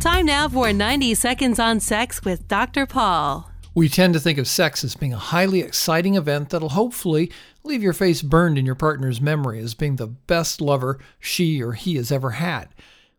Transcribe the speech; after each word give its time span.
Time 0.00 0.24
now 0.24 0.48
for 0.48 0.72
90 0.72 1.14
Seconds 1.14 1.58
on 1.58 1.78
Sex 1.78 2.24
with 2.24 2.48
Dr. 2.48 2.86
Paul. 2.86 3.50
We 3.74 3.90
tend 3.90 4.14
to 4.14 4.20
think 4.20 4.38
of 4.38 4.48
sex 4.48 4.82
as 4.82 4.96
being 4.96 5.12
a 5.12 5.18
highly 5.18 5.60
exciting 5.60 6.14
event 6.14 6.48
that'll 6.48 6.70
hopefully 6.70 7.30
leave 7.64 7.82
your 7.82 7.92
face 7.92 8.22
burned 8.22 8.56
in 8.56 8.64
your 8.64 8.74
partner's 8.74 9.20
memory 9.20 9.58
as 9.58 9.74
being 9.74 9.96
the 9.96 10.06
best 10.06 10.62
lover 10.62 10.98
she 11.18 11.62
or 11.62 11.72
he 11.74 11.96
has 11.96 12.10
ever 12.10 12.30
had. 12.30 12.70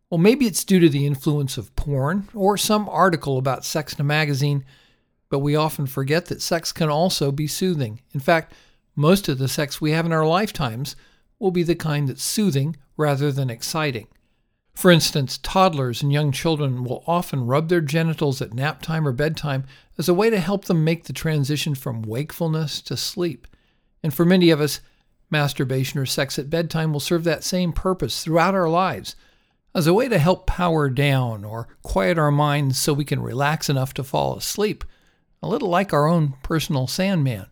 Well, 0.09 0.18
maybe 0.18 0.48
it's 0.48 0.64
due 0.64 0.80
to 0.80 0.89
the 0.89 1.05
influence 1.05 1.55
of 1.55 1.75
porn 1.75 2.30
or 2.34 2.57
some 2.57 2.89
article 2.89 3.38
about 3.38 3.63
sex 3.63 3.93
in 3.93 4.02
a 4.02 4.04
magazine, 4.04 4.66
but 5.29 5.38
we 5.38 5.55
often 5.55 5.86
forget 5.86 6.25
that 6.25 6.41
sex 6.41 6.71
can 6.71 6.89
also 6.89 7.32
be 7.32 7.45
soothing. 7.45 8.02
In 8.11 8.20
fact, 8.20 8.54
most 8.95 9.29
of 9.29 9.38
the 9.38 9.48
sex 9.48 9.79
we 9.79 9.91
have 9.91 10.07
in 10.07 10.11
our 10.11 10.25
lifetimes 10.25 10.95
will 11.38 11.52
be 11.52 11.61
the 11.61 11.75
kind 11.75 12.09
that's 12.09 12.23
soothing 12.23 12.75
rather 12.98 13.32
than 13.32 13.52
exciting. 13.52 14.07
For 14.74 14.90
instance, 14.90 15.38
toddlers 15.38 16.02
and 16.02 16.11
young 16.11 16.32
children 16.32 16.84
will 16.84 17.04
often 17.06 17.46
rub 17.46 17.70
their 17.70 17.82
genitals 17.82 18.42
at 18.42 18.54
nap 18.54 18.82
time 18.82 19.07
or 19.07 19.12
bedtime 19.12 19.66
as 19.98 20.10
a 20.10 20.14
way 20.14 20.29
to 20.29 20.39
help 20.39 20.66
them 20.66 20.84
make 20.84 21.04
the 21.04 21.14
transition 21.14 21.75
from 21.75 22.02
wakefulness 22.02 22.82
to 22.82 22.98
sleep. 22.98 23.48
And 24.02 24.14
for 24.14 24.26
many 24.26 24.50
of 24.50 24.62
us, 24.62 24.79
masturbation 25.29 26.00
or 26.00 26.06
sex 26.06 26.39
at 26.39 26.50
bedtime 26.50 26.92
will 26.92 27.00
serve 27.00 27.24
that 27.26 27.43
same 27.43 27.74
purpose 27.74 28.24
throughout 28.24 28.56
our 28.56 28.70
lives 28.70 29.15
as 29.74 29.88
a 29.88 29.93
way 29.93 30.10
to 30.10 30.18
help 30.18 30.48
power 30.48 30.90
down 30.90 31.46
or 31.46 31.68
quiet 31.82 32.17
our 32.17 32.31
minds 32.31 32.78
so 32.78 32.94
we 32.94 33.06
can 33.06 33.22
relax 33.22 33.70
enough 33.70 33.94
to 33.94 34.03
fall 34.03 34.36
asleep, 34.36 34.84
a 35.42 35.48
little 35.48 35.70
like 35.70 35.94
our 35.94 36.08
own 36.08 36.34
personal 36.44 36.88
Sandman. 36.88 37.45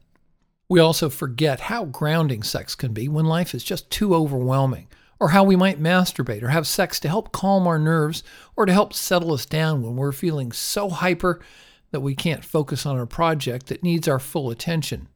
We 0.67 0.79
also 0.79 1.09
forget 1.09 1.61
how 1.61 1.85
grounding 1.85 2.43
sex 2.43 2.75
can 2.75 2.93
be 2.93 3.07
when 3.07 3.25
life 3.25 3.55
is 3.55 3.63
just 3.63 3.89
too 3.89 4.13
overwhelming, 4.13 4.87
or 5.19 5.29
how 5.29 5.43
we 5.43 5.55
might 5.55 5.81
masturbate 5.81 6.41
or 6.41 6.49
have 6.49 6.65
sex 6.65 6.99
to 6.99 7.09
help 7.09 7.31
calm 7.31 7.67
our 7.67 7.79
nerves 7.79 8.23
or 8.55 8.65
to 8.65 8.73
help 8.73 8.93
settle 8.93 9.33
us 9.33 9.45
down 9.45 9.83
when 9.83 9.95
we're 9.95 10.11
feeling 10.11 10.51
so 10.51 10.89
hyper 10.89 11.39
that 11.91 12.01
we 12.01 12.15
can't 12.15 12.45
focus 12.45 12.85
on 12.85 12.99
a 12.99 13.05
project 13.05 13.67
that 13.67 13.83
needs 13.83 14.07
our 14.07 14.19
full 14.19 14.49
attention. 14.49 15.07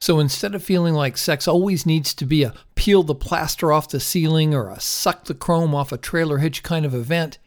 So 0.00 0.20
instead 0.20 0.54
of 0.54 0.62
feeling 0.62 0.94
like 0.94 1.16
sex 1.16 1.48
always 1.48 1.84
needs 1.84 2.14
to 2.14 2.24
be 2.24 2.44
a 2.44 2.54
peel 2.76 3.02
the 3.02 3.14
plaster 3.14 3.72
off 3.72 3.88
the 3.88 4.00
ceiling 4.00 4.54
or 4.54 4.70
a 4.70 4.80
suck 4.80 5.24
the 5.24 5.34
chrome 5.34 5.74
off 5.74 5.92
a 5.92 5.98
trailer 5.98 6.38
hitch 6.38 6.62
kind 6.62 6.86
of 6.86 6.94
event, 6.94 7.38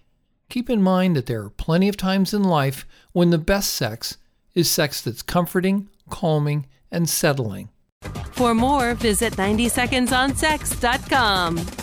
keep 0.49 0.69
in 0.69 0.81
mind 0.81 1.15
that 1.15 1.27
there 1.27 1.43
are 1.43 1.49
plenty 1.49 1.87
of 1.87 1.95
times 1.95 2.33
in 2.33 2.43
life 2.43 2.85
when 3.13 3.29
the 3.29 3.37
best 3.37 3.71
sex 3.71 4.17
is 4.53 4.69
sex 4.69 5.01
that's 5.01 5.21
comforting, 5.21 5.87
calming, 6.09 6.65
and 6.91 7.09
settling. 7.09 7.69
For 8.33 8.53
more, 8.53 8.95
visit 8.95 9.31
90secondsonsex.com. 9.33 11.80